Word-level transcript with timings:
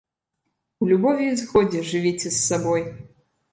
У 0.81 0.87
любові 0.91 1.27
і 1.33 1.37
згодзе 1.43 1.83
жывіце 1.93 2.27
з 2.27 2.35
сабой! 2.49 2.91